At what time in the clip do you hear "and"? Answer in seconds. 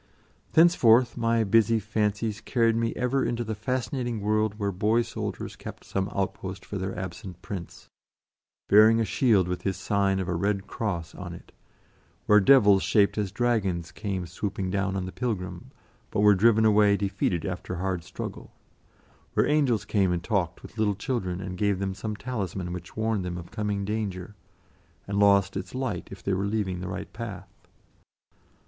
20.11-20.23, 21.39-21.59, 25.07-25.19